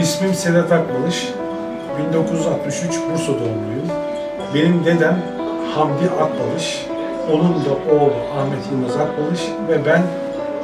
İsmim 0.00 0.34
Sedat 0.34 0.72
Akbalış. 0.72 1.28
1963 2.10 3.00
Bursa 3.10 3.32
doğumluyum. 3.32 3.88
Benim 4.54 4.84
dedem 4.84 5.22
Hamdi 5.74 6.10
Akbalış. 6.20 6.86
Onun 7.32 7.64
da 7.64 7.92
oğlu 7.92 8.14
Ahmet 8.38 8.66
Yılmaz 8.72 8.96
Akbalış 8.96 9.40
ve 9.68 9.86
ben 9.86 10.02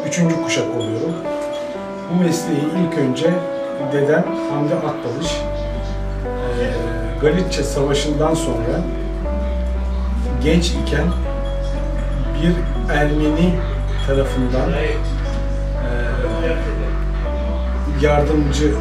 üçüncü 0.08 0.42
kuşak 0.42 0.76
oluyorum. 0.76 1.14
Bu 2.10 2.24
mesleği 2.24 2.60
ilk 2.60 2.98
önce 2.98 3.30
dedem 3.92 4.24
Hamdi 4.50 4.74
Akbalış 4.74 5.40
Galicia 7.20 7.64
Savaşı'ndan 7.64 8.34
sonra 8.34 8.80
genç 10.44 10.70
iken 10.70 11.06
bir 12.42 12.52
Ermeni 12.94 13.54
tarafından 14.06 14.70
yardımcı 18.00 18.74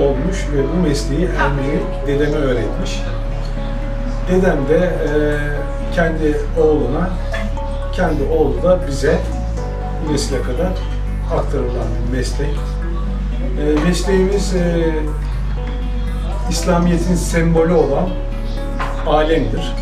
olmuş 0.00 0.46
ve 0.52 0.62
bu 0.72 0.88
mesleği 0.88 1.28
Ermeni 1.40 1.80
dedeme 2.06 2.36
öğretmiş. 2.36 3.02
Dedem 4.30 4.58
de 4.68 4.78
eee, 4.78 5.38
kendi 5.94 6.36
oğluna, 6.60 7.10
kendi 7.92 8.22
oğlu 8.22 8.62
da 8.62 8.78
bize 8.88 9.18
bu 10.08 10.12
nesile 10.12 10.42
kadar 10.42 10.68
aktarılan 11.38 11.86
bir 12.12 12.16
meslek. 12.18 12.48
Eee, 13.58 13.84
mesleğimiz 13.86 14.54
eee, 14.54 14.94
İslamiyet'in 16.50 17.14
sembolü 17.14 17.72
olan 17.72 18.08
alemdir. 19.06 19.72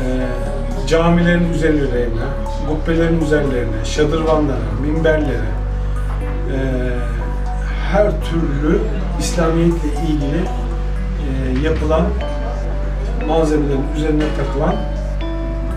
Eee, 0.00 0.86
camilerin 0.86 1.52
üzerlerine, 1.52 2.24
kubbelerin 2.68 3.20
üzerlerine, 3.22 3.84
şadırvanlara, 3.84 4.58
minberlere, 4.82 5.48
eee, 6.52 6.58
her 7.92 8.10
türlü 8.10 8.80
İslamiyetle 9.20 9.88
ilgili 10.08 10.38
eee, 10.38 11.62
yapılan 11.62 12.02
malzemelerin 13.28 13.84
üzerine 13.96 14.24
takılan 14.36 14.74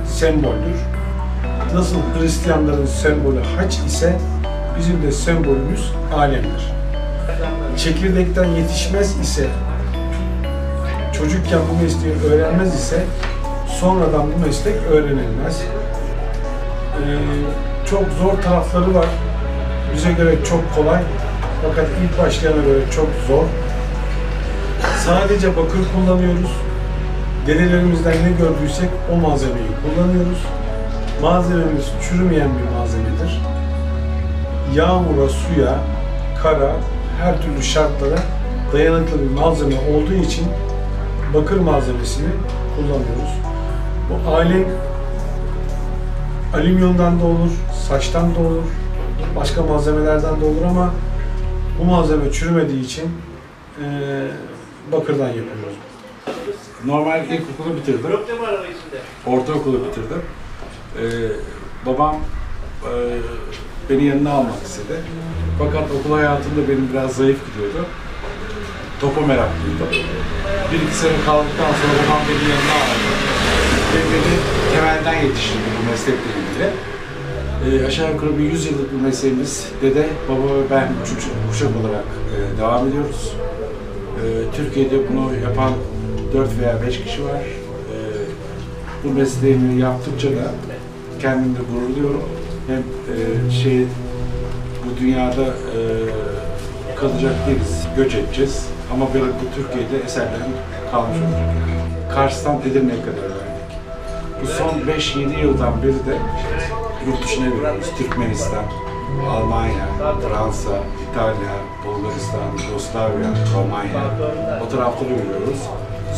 semboldür. 0.08 0.80
Nasıl 1.74 1.96
Hristiyanların 2.20 2.86
sembolü 2.86 3.40
haç 3.58 3.78
ise 3.78 4.16
bizim 4.80 5.04
de 5.04 5.12
sembolümüz 5.12 5.92
alemdir. 6.16 6.72
Çekirdekten 7.78 8.46
yetişmez 8.46 9.20
ise 9.20 9.48
çocukken 11.14 11.60
bu 11.72 11.84
mesleği 11.84 12.16
öğrenmez 12.34 12.74
ise 12.76 13.04
sonradan 13.80 14.24
bu 14.36 14.46
meslek 14.46 14.76
öğrenilmez. 14.92 15.62
Ee, 16.98 17.18
çok 17.90 18.04
zor 18.22 18.42
tarafları 18.42 18.96
var. 18.96 19.06
Bize 19.96 20.12
göre 20.12 20.36
çok 20.50 20.76
kolay. 20.76 21.02
Fakat 21.62 21.88
ilk 22.04 22.26
başlayana 22.26 22.62
göre 22.62 22.80
çok 22.96 23.08
zor. 23.28 23.44
Sadece 25.06 25.58
bakır 25.58 25.80
kullanıyoruz. 25.96 26.52
Dedelerimizden 27.48 28.14
ne 28.14 28.32
gördüysek 28.40 28.90
o 29.14 29.16
malzemeyi 29.16 29.68
kullanıyoruz. 29.84 30.40
Malzememiz 31.22 31.86
çürümeyen 32.02 32.50
bir 32.58 32.78
malzemedir. 32.78 33.42
Yağmura, 34.76 35.30
suya, 35.30 35.76
kara, 36.44 36.72
her 37.22 37.42
türlü 37.42 37.64
şartlara 37.64 38.20
dayanıklı 38.74 39.22
bir 39.22 39.30
malzeme 39.30 39.76
olduğu 39.76 40.14
için 40.14 40.48
bakır 41.34 41.60
malzemesini 41.60 42.28
kullanıyoruz. 42.76 43.34
Bu 44.10 44.30
alem 44.30 44.66
alüminyumdan 46.56 47.20
da 47.20 47.26
olur, 47.26 47.52
saçtan 47.88 48.36
da 48.36 48.40
olur, 48.40 48.64
başka 49.36 49.64
malzemelerden 49.64 50.42
de 50.42 50.46
olur 50.46 50.66
ama 50.70 50.90
bu 51.82 51.86
malzeme 51.86 52.32
çürümediği 52.32 52.84
için 52.86 53.04
eee, 53.82 53.88
bakırdan 54.92 55.28
yapıyoruz. 55.28 55.76
Normal 56.86 57.26
ilkokulu 57.30 57.76
bitirdim. 57.76 58.12
Ortaokulu 59.26 59.86
bitirdim. 59.86 60.22
Ee, 60.98 61.02
babam 61.86 62.16
e, 62.84 62.92
beni 63.90 64.04
yanına 64.06 64.32
almak 64.32 64.64
istedi. 64.64 65.00
Fakat 65.60 65.92
okul 65.92 66.14
hayatımda 66.16 66.68
benim 66.70 66.90
biraz 66.94 67.12
zayıf 67.16 67.40
gidiyordu. 67.48 67.86
Topa 69.02 69.22
meraklıydım. 69.22 69.88
Bir 70.72 70.82
iki 70.88 70.96
sene 70.96 71.14
kaldıktan 71.26 71.66
sonra 71.80 71.94
babam 72.08 72.22
beni 72.30 72.50
yanına 72.50 72.74
aldı. 72.82 73.12
Ve 73.94 74.00
beni 74.14 74.36
temelden 74.76 75.24
yetiştirdi 75.28 75.62
bu 75.82 75.92
meslekle 75.92 76.30
ilgili. 76.42 76.70
Ee, 77.66 77.86
aşağı 77.86 78.12
yukarı 78.12 78.38
bir 78.40 78.44
100 78.44 78.66
yıllık 78.66 78.94
bir 78.94 79.02
mesleğimiz. 79.02 79.68
Dede, 79.82 80.08
baba 80.30 80.56
ve 80.56 80.70
ben 80.72 80.90
üçüncü 81.04 81.28
kuşak 81.50 81.70
olarak 81.82 82.06
e, 82.36 82.58
devam 82.58 82.88
ediyoruz. 82.88 83.34
Ee, 84.18 84.56
Türkiye'de 84.56 85.10
bunu 85.10 85.36
yapan 85.44 85.74
4 86.34 86.60
veya 86.60 86.82
5 86.88 87.04
kişi 87.04 87.26
var. 87.26 87.42
Ee, 87.42 87.98
bu 89.04 89.14
mesleğimi 89.14 89.82
yaptıkça 89.82 90.28
da 90.30 90.52
kendimde 91.22 91.60
gurur 91.60 91.96
duyuyorum. 91.96 92.24
Hem 92.68 92.78
e, 92.78 93.52
şey 93.52 93.86
bu 94.86 95.00
dünyada 95.00 95.44
e, 95.46 95.80
kalacak 96.96 97.34
değiliz, 97.48 97.88
göç 97.98 98.16
edeceğiz. 98.16 98.66
Ama 98.94 99.08
benim 99.14 99.28
bu 99.28 99.56
Türkiye'de 99.56 100.06
eserlerim 100.06 100.52
kalmış 100.92 101.18
olacak. 101.18 101.50
Kars'tan 102.16 102.60
Edirne'ye 102.62 103.02
kadar 103.02 103.22
verdik. 103.22 103.72
Bu 104.42 104.48
son 104.48 104.70
5-7 104.70 105.40
yıldan 105.42 105.84
beri 105.84 105.94
de 105.94 106.18
yurt 107.08 107.24
dışına 107.26 107.46
veriyoruz. 107.46 107.88
Türkmenistan, 107.98 108.64
Almanya, 109.30 109.88
Fransa, 110.28 110.70
İtalya, 111.12 111.54
Bulgaristan, 111.86 112.68
Yugoslavya, 112.68 113.28
Romanya 113.56 114.04
o 114.66 114.70
tarafları 114.70 115.10
veriyoruz. 115.10 115.60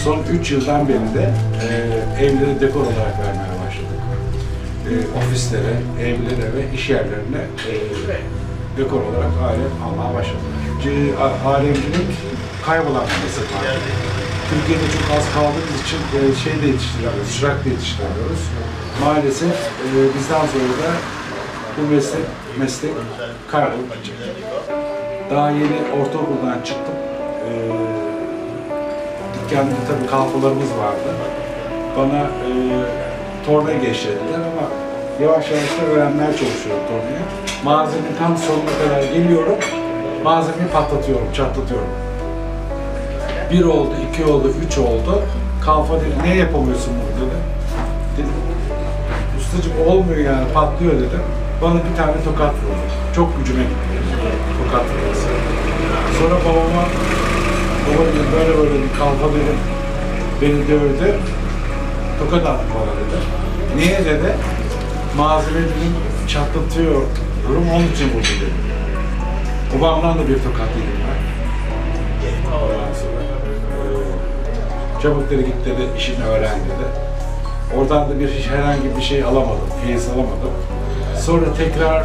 Son 0.03 0.19
3 0.31 0.51
yıldan 0.51 0.87
beri 0.87 1.13
de 1.13 1.29
e, 1.63 2.25
evlere 2.25 2.59
dekor 2.59 2.79
olarak 2.81 3.19
vermeye 3.19 3.53
başladık. 3.65 3.99
E, 4.89 5.17
ofislere, 5.17 5.73
evlere 6.01 6.53
ve 6.55 6.75
iş 6.75 6.89
yerlerine 6.89 7.41
e, 7.69 7.73
dekor 8.77 8.97
olarak 9.01 9.31
alem 9.49 9.83
almaya 9.85 10.13
a- 11.23 11.49
Alemcilik 11.49 12.07
kaybolan 12.65 13.03
bir 13.03 13.23
meslek. 13.23 13.47
Türkiye'de 14.49 14.85
çok 14.95 15.17
az 15.17 15.25
kaldığımız 15.35 15.79
için 15.85 16.01
e, 16.17 16.19
şey 16.43 16.61
de 16.61 16.67
yetiştiremiyoruz, 16.73 17.31
çırak 17.39 17.65
da 17.65 17.69
yetiştiremiyoruz. 17.69 18.41
Maalesef 19.03 19.55
e, 19.85 19.87
bizden 20.15 20.45
sonra 20.53 20.73
da 20.83 20.91
bu 21.77 21.93
meslek, 21.95 22.25
meslek 22.59 22.91
kaybolup. 23.51 23.89
Daha 25.31 25.49
yeni 25.49 25.77
ortaokuldan 25.99 26.61
çıktım. 26.65 26.95
E, 27.47 27.51
dükkanda 29.35 29.75
tabii 29.87 30.09
kalfalarımız 30.09 30.71
vardı. 30.83 31.09
Bana 31.97 32.19
e, 32.19 32.49
torna 33.45 33.73
geçirdiler 33.73 34.39
ama 34.51 34.65
yavaş 35.21 35.51
yavaş 35.51 35.69
da 35.81 35.85
öğrenmeye 35.91 36.31
çalışıyorum 36.31 36.83
tornayı. 36.87 37.23
Malzeme 37.63 38.07
tam 38.19 38.37
sonuna 38.37 38.73
kadar 38.83 39.03
geliyorum. 39.13 39.57
Malzemeyi 40.23 40.69
patlatıyorum, 40.73 41.33
çatlatıyorum. 41.33 41.87
Bir 43.53 43.63
oldu, 43.63 43.93
iki 44.09 44.25
oldu, 44.25 44.51
üç 44.67 44.77
oldu. 44.77 45.21
Kalfa 45.65 45.93
dedi, 45.93 46.13
ne 46.23 46.35
yapamıyorsun 46.35 46.93
bunu 46.93 47.27
dedi. 47.27 47.37
Dedim, 48.17 48.33
ustacığım 49.39 49.87
olmuyor 49.87 50.17
yani, 50.17 50.53
patlıyor 50.53 50.93
dedim. 50.93 51.21
Bana 51.61 51.73
bir 51.73 51.97
tane 51.97 52.13
tokat 52.25 52.53
vurdu. 52.53 52.85
Çok 53.15 53.37
gücüme 53.37 53.63
gitti. 53.63 53.97
Tokat 54.57 54.85
vurması. 54.85 55.27
Sonra 56.19 56.35
babama, 56.45 56.83
baba 57.85 58.03
dedi, 58.07 58.27
böyle 58.35 58.57
böyle 58.57 58.83
bir 58.83 58.99
kalfa 58.99 59.27
dedim. 59.27 59.59
Beni 60.41 60.67
dövdü. 60.67 61.15
Tokat 62.19 62.45
attı 62.45 62.65
bana 62.75 62.93
dedi. 62.99 63.17
Niye 63.75 64.05
dedi? 64.05 64.35
Malzeme 65.17 65.59
dedim, 65.59 65.95
çatlatıyorum. 66.27 67.09
Onun 67.73 67.87
için 67.93 68.05
vurdu 68.05 68.33
dedi. 68.41 68.53
Babamdan 69.77 70.13
da 70.17 70.27
bir 70.27 70.35
tokat 70.35 70.69
yedim 70.77 71.02
çabuk 75.03 75.29
dedi 75.29 75.45
git 75.45 75.65
dedi 75.65 75.81
işini 75.97 76.25
öğren 76.25 76.59
dedi. 76.59 76.87
Oradan 77.77 78.09
da 78.09 78.19
bir 78.19 78.29
hiç 78.29 78.47
herhangi 78.47 78.97
bir 78.97 79.01
şey 79.01 79.23
alamadım, 79.23 79.69
feyiz 79.85 80.07
alamadım. 80.07 80.53
Sonra 81.19 81.45
tekrar 81.57 82.03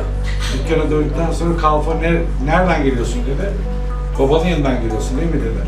dükkana 0.54 0.90
döndükten 0.90 1.32
sonra 1.32 1.56
kalfa 1.56 1.94
ne, 1.94 2.12
nereden 2.44 2.84
geliyorsun 2.84 3.22
dedi. 3.26 3.52
Babanın 4.18 4.46
yanından 4.46 4.82
geliyorsun 4.82 5.20
değil 5.20 5.34
mi 5.34 5.40
dedi. 5.40 5.62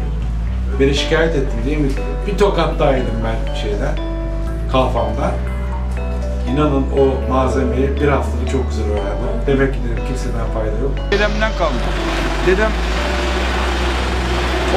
Beni 0.81 0.95
şikayet 0.95 1.37
ettin 1.37 1.65
değil 1.67 1.79
mi 1.79 1.91
dedi. 1.91 2.01
Bir 2.27 2.39
tokat 2.39 2.79
daha 2.79 2.93
yedim 2.93 3.15
ben 3.25 3.55
şeyden, 3.55 3.99
kalfamdan. 4.73 5.33
İnanın 6.53 6.85
o 6.99 7.33
malzemeyi 7.33 8.01
bir 8.01 8.09
haftada 8.09 8.51
çok 8.53 8.71
güzel 8.71 8.87
öğrendim. 8.87 9.47
Demek 9.47 9.75
ki 9.75 9.79
dedim 9.85 10.05
kimseden 10.07 10.47
fayda 10.55 10.79
yok. 10.83 10.93
Dedemden 11.13 11.53
kalma. 11.59 11.81
Dedem 12.47 12.71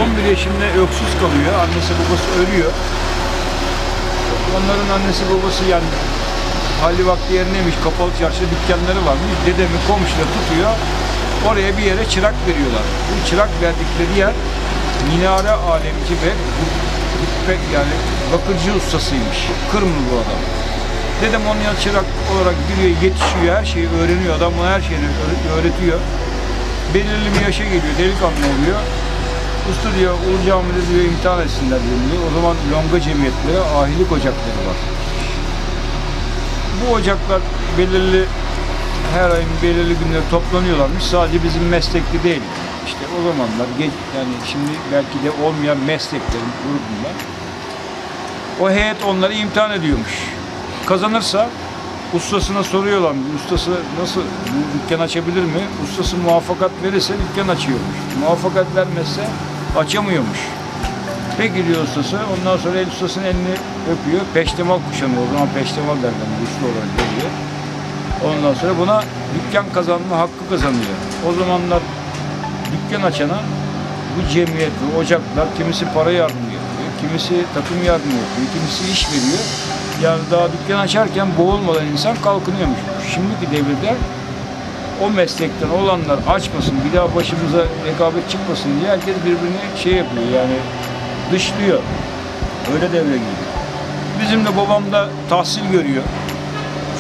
11 0.02 0.24
yaşında 0.34 0.66
öksüz 0.84 1.12
kalıyor. 1.22 1.54
Annesi 1.64 1.92
babası 2.00 2.28
ölüyor. 2.42 2.72
Onların 4.58 4.90
annesi 4.96 5.24
babası 5.32 5.64
yani 5.74 5.90
hali 6.82 7.04
vakti 7.08 7.34
yerineymiş. 7.34 7.76
Kapalı 7.84 8.12
çarşı 8.20 8.44
dükkanları 8.54 9.02
varmış. 9.10 9.32
Dedemi 9.48 9.78
komşuda 9.90 10.26
tutuyor. 10.36 10.72
Oraya 11.50 11.72
bir 11.78 11.84
yere 11.92 12.04
çırak 12.14 12.36
veriyorlar. 12.48 12.86
Bu 13.10 13.16
çırak 13.30 13.50
verdikleri 13.64 14.14
yer 14.24 14.34
minare 15.10 15.52
alemci 15.74 16.14
ve 16.24 16.32
hutbe 17.20 17.54
yani 17.78 17.96
bakıcı 18.34 18.70
ustasıymış. 18.80 19.40
Kırmızı 19.72 20.06
bu 20.12 20.16
adam. 20.24 20.42
Dedem 21.22 21.44
onun 21.52 21.62
yanına 21.66 21.80
çırak 21.86 22.08
olarak 22.32 22.56
giriyor, 22.68 22.92
yetişiyor, 23.06 23.50
her 23.60 23.66
şeyi 23.74 23.88
öğreniyor. 24.02 24.32
Adam 24.38 24.52
buna 24.60 24.70
her 24.76 24.82
şeyini 24.88 25.08
öğre- 25.24 25.52
öğretiyor. 25.56 26.00
Belirli 26.94 27.30
bir 27.36 27.42
yaşa 27.50 27.64
geliyor, 27.64 27.94
delikanlı 28.02 28.46
oluyor. 28.54 28.80
Usta 29.72 30.00
diyor, 30.00 30.14
Ulu 30.14 30.48
Cami'de 30.48 30.90
diyor 30.90 31.06
imtihan 31.06 31.42
etsinler 31.42 31.80
diyor. 31.80 32.22
O 32.28 32.34
zaman 32.36 32.56
longa 32.74 33.02
cemiyetleri, 33.02 33.60
ahilik 33.60 34.12
ocakları 34.12 34.62
var. 34.68 34.78
Bu 36.82 36.94
ocaklar 36.94 37.42
belirli 37.78 38.26
her 39.14 39.30
ayın 39.30 39.50
belirli 39.64 39.96
günleri 39.96 40.30
toplanıyorlarmış. 40.32 41.04
Sadece 41.04 41.44
bizim 41.44 41.68
meslekli 41.68 42.24
değil. 42.24 42.42
İşte 42.86 43.00
o 43.20 43.24
zamanlar 43.24 43.68
geç, 43.78 43.92
yani 44.18 44.34
şimdi 44.52 44.72
belki 44.94 45.24
de 45.24 45.46
olmayan 45.46 45.78
mesleklerin 45.78 46.54
grubundan 46.64 47.18
o 48.62 48.70
heyet 48.70 49.04
onları 49.04 49.34
imtihan 49.34 49.72
ediyormuş. 49.72 50.14
Kazanırsa 50.86 51.50
ustasına 52.14 52.64
soruyorlar. 52.64 53.14
Ustası 53.36 53.72
nasıl 54.02 54.22
dükkan 54.74 55.04
açabilir 55.04 55.44
mi? 55.44 55.62
Ustası 55.84 56.18
muvaffakat 56.18 56.72
verirse 56.84 57.14
dükkan 57.14 57.48
açıyormuş. 57.56 57.98
Muvaffakat 58.20 58.76
vermezse 58.76 59.22
açamıyormuş. 59.78 60.40
Peki 61.38 61.68
diyor 61.68 61.84
ustası. 61.84 62.18
Ondan 62.34 62.58
sonra 62.58 62.80
el 62.80 62.88
ustasının 62.88 63.26
elini 63.26 63.56
öpüyor. 63.92 64.22
Peştemal 64.34 64.80
kuşanıyor. 64.90 65.22
O 65.30 65.34
zaman 65.34 65.48
peştemal 65.56 65.98
derler. 65.98 66.28
Usta 66.44 66.66
olarak 66.66 66.92
geliyor. 66.98 67.32
Ondan 68.28 68.54
sonra 68.54 68.74
buna 68.80 69.04
dükkan 69.36 69.66
kazanma 69.74 70.18
hakkı 70.18 70.50
kazanıyor. 70.50 70.96
O 71.30 71.34
zamanlar 71.34 71.80
dükkan 72.72 73.04
açana 73.04 73.40
bu 74.16 74.30
cemiyet, 74.34 74.72
bu 74.82 74.98
ocaklar 74.98 75.48
kimisi 75.58 75.86
para 75.94 76.12
yardımı 76.12 76.52
yapıyor, 76.60 76.90
kimisi 77.02 77.34
takım 77.54 77.78
yardımı 77.78 78.18
yapıyor, 78.24 78.48
kimisi 78.54 78.92
iş 78.92 79.08
veriyor. 79.08 79.44
Yani 80.04 80.22
daha 80.32 80.48
dükkan 80.54 80.80
açarken 80.80 81.28
boğulmadan 81.38 81.86
insan 81.86 82.16
kalkınıyormuş. 82.16 82.80
Şimdiki 83.14 83.52
devirde 83.52 83.96
o 85.02 85.10
meslekten 85.10 85.70
olanlar 85.70 86.20
açmasın, 86.30 86.74
bir 86.86 86.98
daha 86.98 87.16
başımıza 87.16 87.62
rekabet 87.88 88.30
çıkmasın 88.30 88.70
diye 88.80 88.92
herkes 88.92 89.16
birbirini 89.26 89.64
şey 89.84 89.94
yapıyor 89.94 90.26
yani 90.36 90.58
dışlıyor. 91.32 91.80
Öyle 92.74 92.92
devre 92.94 93.18
giriyor. 93.24 93.50
Bizim 94.22 94.46
de 94.46 94.58
babam 94.58 94.92
da 94.92 95.10
tahsil 95.30 95.72
görüyor. 95.72 96.04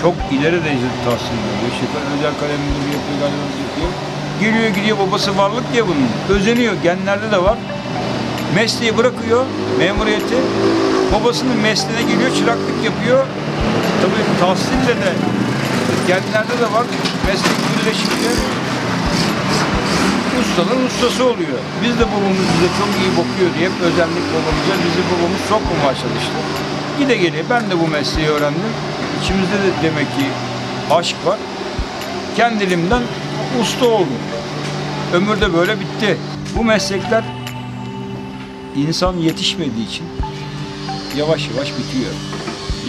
Çok 0.01 0.13
ileri 0.31 0.59
derecede 0.65 0.97
tahsil 1.05 1.37
görüyor. 1.45 1.69
İşte 1.73 1.85
özel 2.15 2.33
kalemini 2.39 2.77
yapıyor, 2.95 3.17
galerimizi 3.19 3.61
yapıyor. 3.67 3.91
Geliyor 4.41 4.75
gidiyor 4.75 4.97
babası 5.07 5.37
varlık 5.37 5.73
diye 5.73 5.83
bunun. 5.87 6.37
Özeniyor. 6.37 6.73
Genlerde 6.83 7.31
de 7.31 7.43
var. 7.43 7.57
Mesleği 8.55 8.97
bırakıyor, 8.97 9.45
memuriyeti. 9.79 10.35
Babasının 11.13 11.57
mesleğine 11.57 12.11
geliyor, 12.11 12.35
çıraklık 12.35 12.85
yapıyor. 12.85 13.25
Tabii 14.01 14.39
tahsille 14.39 15.01
de 15.05 15.32
genlerde 16.07 16.55
de 16.61 16.67
var. 16.73 16.85
Meslek 17.27 17.57
birleşince 17.69 18.29
ustanın 20.41 20.85
ustası 20.85 21.23
oluyor. 21.23 21.59
Biz 21.83 21.99
de 21.99 22.05
babamız 22.11 22.45
bize 22.53 22.69
çok 22.79 22.89
iyi 23.01 23.11
bakıyor 23.11 23.49
diye 23.57 23.69
hep 23.69 23.81
özendik 23.81 24.25
babamıza. 24.33 24.73
Bizi 24.85 25.01
babamız 25.11 25.41
sokmamaya 25.49 25.95
çalıştı. 26.01 26.37
Gide 26.99 27.15
geliyor. 27.17 27.43
Ben 27.49 27.69
de 27.69 27.79
bu 27.79 27.87
mesleği 27.87 28.27
öğrendim. 28.27 28.73
İçimizde 29.23 29.53
de 29.53 29.69
demek 29.83 30.07
ki 30.17 30.25
aşk 30.91 31.15
var. 31.25 31.39
Kendiliğimden 32.37 33.01
usta 33.61 33.85
oldum. 33.85 34.23
Ömür 35.13 35.41
de 35.41 35.53
böyle 35.53 35.79
bitti. 35.79 36.17
Bu 36.55 36.63
meslekler 36.63 37.23
insan 38.75 39.17
yetişmediği 39.17 39.87
için 39.87 40.05
yavaş 41.17 41.49
yavaş 41.49 41.67
bitiyor. 41.67 42.13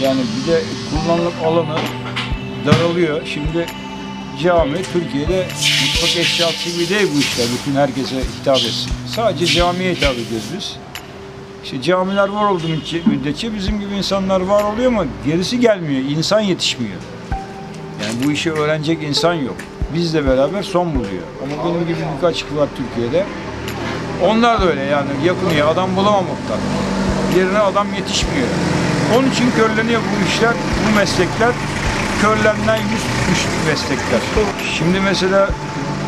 Yani 0.01 0.19
bir 0.19 0.51
de 0.51 0.61
kullanılıp 0.91 1.33
alanı 1.45 1.79
daralıyor. 2.65 3.21
Şimdi 3.25 3.65
cami 4.43 4.83
Türkiye'de 4.93 5.47
mutfak 5.81 6.17
eşyası 6.17 6.69
gibi 6.69 6.89
değil 6.89 7.09
bu 7.15 7.19
işler. 7.19 7.45
Bütün 7.59 7.79
herkese 7.79 8.15
hitap 8.41 8.57
etsin. 8.57 8.91
Sadece 9.15 9.45
camiye 9.45 9.93
hitap 9.93 10.13
ediyoruz 10.13 10.47
biz. 10.57 10.75
İşte 11.63 11.81
camiler 11.81 12.27
var 12.29 12.45
olduğu 12.45 12.67
müddetçe 13.05 13.55
bizim 13.55 13.79
gibi 13.79 13.95
insanlar 13.95 14.41
var 14.41 14.63
oluyor 14.63 14.87
ama 14.87 15.05
gerisi 15.25 15.59
gelmiyor. 15.59 16.01
İnsan 16.17 16.39
yetişmiyor. 16.39 16.97
Yani 18.03 18.25
bu 18.25 18.31
işi 18.31 18.51
öğrenecek 18.51 19.03
insan 19.03 19.33
yok. 19.33 19.55
Bizle 19.93 20.27
beraber 20.27 20.63
son 20.63 20.95
buluyor. 20.95 21.23
Ama 21.43 21.65
benim 21.65 21.87
gibi 21.87 21.97
birkaç 22.15 22.43
kişi 22.43 22.57
var 22.57 22.67
Türkiye'de. 22.77 23.25
Onlar 24.23 24.61
da 24.61 24.69
öyle 24.69 24.81
yani 24.83 25.09
yakınıyor. 25.25 25.67
Adam 25.67 25.95
bulamamaktan. 25.95 26.59
Yerine 27.37 27.59
adam 27.59 27.87
yetişmiyor. 27.93 28.47
Onun 29.15 29.29
için 29.29 29.51
körleniyor 29.51 30.01
bu 30.01 30.29
işler, 30.29 30.53
bu 30.87 30.95
meslekler. 30.95 31.51
Yüz 32.91 33.01
tutmuş 33.01 33.45
meslekler. 33.67 34.19
Şimdi 34.77 34.99
mesela 34.99 35.49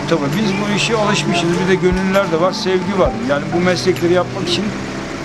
tabii 0.09 0.21
biz 0.42 0.51
bu 0.62 0.75
işe 0.75 0.98
alışmışız. 0.98 1.50
Bir 1.63 1.68
de 1.68 1.75
gönüllüler 1.75 2.31
de 2.31 2.42
var, 2.42 2.51
sevgi 2.51 3.00
var. 3.00 3.12
Yani 3.30 3.44
bu 3.56 3.59
meslekleri 3.59 4.13
yapmak 4.13 4.50
için 4.50 4.65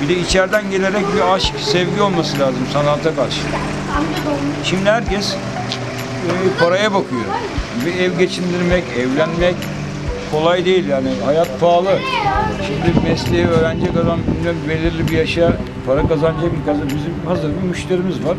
bir 0.03 0.09
de 0.09 0.19
içeriden 0.19 0.71
gelerek 0.71 1.05
bir 1.17 1.35
aşk, 1.35 1.55
sevgi 1.61 2.03
olması 2.03 2.39
lazım 2.39 2.63
sanata 2.73 3.15
karşı. 3.15 3.41
Şimdi 4.65 4.91
herkes 4.91 5.33
e, 5.33 5.39
paraya 6.61 6.95
bakıyor. 6.95 7.23
Bir 7.87 7.95
ev 8.01 8.19
geçindirmek, 8.19 8.85
evlenmek 8.99 9.57
kolay 10.31 10.65
değil 10.65 10.89
yani. 10.89 11.09
Hayat 11.25 11.61
pahalı. 11.61 11.99
Şimdi 12.67 13.09
mesleği 13.09 13.47
öğrenecek 13.47 13.97
adam 13.97 14.19
belirli 14.69 15.09
bir 15.09 15.19
yaşa 15.19 15.53
para 15.87 16.09
kazanacak 16.09 16.53
bir 16.61 16.67
kazan. 16.67 16.87
Bizim 16.87 17.15
hazır 17.29 17.49
bir 17.49 17.69
müşterimiz 17.69 18.25
var. 18.25 18.37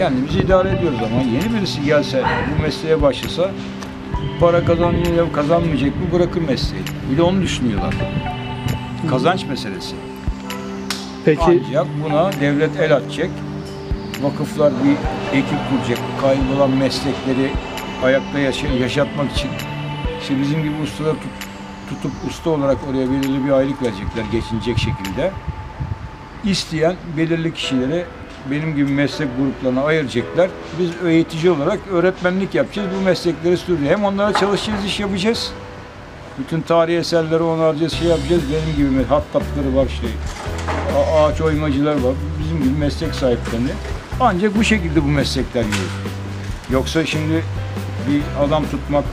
Kendimizi 0.00 0.38
idare 0.38 0.68
ediyoruz 0.68 0.98
ama 1.02 1.22
yeni 1.22 1.54
birisi 1.54 1.82
gelse 1.82 2.24
bu 2.58 2.62
mesleğe 2.62 3.02
başlasa 3.02 3.50
para 4.40 4.64
kazanmayacak, 4.64 5.34
kazanmayacak 5.34 5.96
mı 5.96 6.02
bırakır 6.12 6.40
mesleği. 6.42 6.82
Bir 7.12 7.16
de 7.16 7.22
onu 7.22 7.42
düşünüyorlar. 7.42 7.94
Kazanç 9.10 9.44
meselesi. 9.44 9.94
Peki 11.24 11.42
Ancak 11.68 11.86
buna 12.04 12.32
devlet 12.40 12.80
el 12.80 12.96
atacak. 12.96 13.30
Vakıflar 14.22 14.72
bir 14.84 14.92
ekip 15.38 15.58
kuracak. 15.70 15.98
Kaybolan 16.20 16.70
meslekleri 16.70 17.50
ayakta 18.04 18.38
yaşa- 18.38 18.66
yaşatmak 18.68 19.32
için. 19.32 19.50
İşte 20.22 20.40
bizim 20.40 20.62
gibi 20.62 20.74
ustalar 20.82 21.12
tut- 21.14 21.48
tutup 21.88 22.12
usta 22.28 22.50
olarak 22.50 22.78
oraya 22.90 23.10
belirli 23.10 23.44
bir 23.44 23.50
aylık 23.50 23.82
verecekler 23.82 24.24
geçinecek 24.32 24.78
şekilde. 24.78 25.30
İsteyen 26.44 26.94
belirli 27.16 27.54
kişileri 27.54 28.04
benim 28.50 28.76
gibi 28.76 28.92
meslek 28.92 29.28
gruplarına 29.38 29.82
ayıracaklar. 29.82 30.50
Biz 30.78 30.90
eğitici 31.08 31.50
olarak 31.50 31.78
öğretmenlik 31.92 32.54
yapacağız. 32.54 32.88
Bu 33.00 33.04
meslekleri 33.04 33.56
sürdürüyor. 33.56 33.90
Hem 33.90 34.04
onlara 34.04 34.32
çalışacağız, 34.32 34.84
iş 34.84 35.00
yapacağız. 35.00 35.52
Bütün 36.38 36.60
tarihi 36.60 36.96
eserleri 36.96 37.42
onaracağız, 37.42 37.92
şey 37.92 38.08
yapacağız. 38.08 38.42
Benim 38.52 38.76
gibi 38.90 39.04
hattapları 39.04 39.76
var. 39.76 39.86
A- 40.96 41.24
ağaç 41.24 41.40
oymacılar 41.40 41.92
var. 41.94 42.14
Bizim 42.44 42.62
gibi 42.62 42.78
meslek 42.78 43.14
sahiplerini. 43.14 43.70
Ancak 44.20 44.56
bu 44.56 44.64
şekilde 44.64 45.04
bu 45.04 45.08
meslekler 45.08 45.62
yürür. 45.64 45.90
Yoksa 46.70 47.06
şimdi 47.06 47.42
bir 48.10 48.22
adam 48.46 48.64
tutmak, 48.70 49.04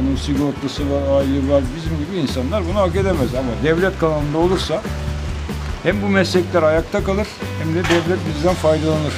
onun 0.00 0.16
sigortası 0.16 0.82
var, 0.90 1.18
aile 1.18 1.52
var. 1.52 1.62
Bizim 1.76 1.92
gibi 2.06 2.16
insanlar 2.22 2.62
bunu 2.70 2.78
hak 2.80 2.96
edemez. 2.96 3.34
Ama 3.38 3.48
devlet 3.64 3.98
kanalında 3.98 4.38
olursa 4.38 4.82
hem 5.82 6.02
bu 6.02 6.08
meslekler 6.08 6.62
ayakta 6.62 7.04
kalır 7.04 7.26
hem 7.62 7.74
de 7.74 7.84
devlet 7.84 8.18
bizden 8.28 8.54
faydalanır. 8.54 9.14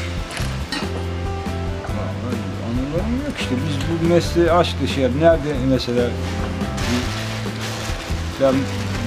Anılarım 2.67 3.17
yok 3.27 3.35
işte. 3.41 3.55
Biz 3.69 4.09
bu 4.09 4.15
mesleği 4.15 4.53
aşk 4.53 4.83
dışı. 4.83 5.01
yani 5.01 5.21
Nerede 5.21 5.55
mesela 5.69 6.07
ben 8.43 8.55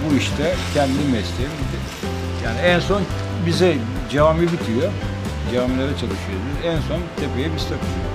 bu 0.04 0.16
işte 0.16 0.56
kendi 0.74 0.94
mesleğim 0.94 1.52
yani 2.46 2.60
en 2.60 2.80
son 2.80 3.02
bize 3.46 3.78
cami 4.12 4.42
bitiyor. 4.42 4.92
Camilere 5.54 5.92
çalışıyoruz. 5.92 6.58
En 6.66 6.80
son 6.88 7.00
tepeye 7.16 7.56
biz 7.56 7.64
takılıyor. 7.64 8.12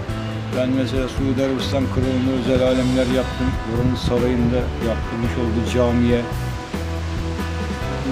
Ben 0.56 0.68
mesela 0.68 1.08
Suudi 1.08 1.44
Arabistan 1.44 1.84
kralına 1.94 2.40
özel 2.40 2.62
alemler 2.66 3.06
yaptım. 3.06 3.46
Oranın 3.70 3.96
sarayında 3.96 4.56
yaptırmış 4.88 5.32
olduğu 5.42 5.70
camiye. 5.74 6.20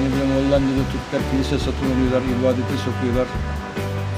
Ne 0.01 0.07
bileyim 0.13 0.33
Hollanda'da 0.37 0.85
Türkler 0.93 1.23
kilise 1.31 1.57
satın 1.67 1.87
alıyorlar, 1.93 2.23
ibadete 2.35 2.77
sokuyorlar. 2.87 3.29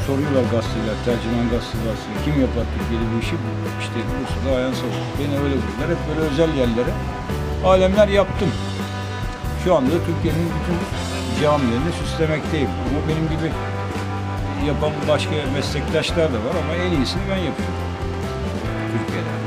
Soruyorlar 0.07 0.45
gazeteler, 0.55 0.97
tercüman 1.07 1.47
gazeteler, 1.55 1.97
kim 2.25 2.35
yapar 2.45 2.65
Türkiye'de 2.75 3.07
bu 3.13 3.17
işi? 3.25 3.37
İşte 3.83 3.99
Bursa'da 4.11 4.49
Ayhan 4.57 4.75
Savuk. 4.81 4.99
Beni 5.19 5.35
öyle 5.45 5.57
buldular. 5.61 5.89
Hep 5.95 6.01
böyle 6.09 6.21
özel 6.31 6.51
yerlere 6.61 6.93
alemler 7.71 8.09
yaptım. 8.09 8.51
Şu 9.65 9.69
anda 9.77 9.91
da 9.95 10.01
Türkiye'nin 10.09 10.49
bütün 10.57 10.77
camilerini 11.43 11.93
süslemekteyim. 12.01 12.71
Ama 12.87 13.01
benim 13.09 13.27
gibi 13.35 13.49
yapan 14.67 14.93
başka 15.09 15.35
meslektaşlar 15.55 16.29
da 16.35 16.39
var 16.47 16.55
ama 16.63 16.73
en 16.85 16.93
iyisini 16.97 17.23
ben 17.31 17.43
yapıyorum. 17.49 17.81
Türkiye'de. 18.93 19.42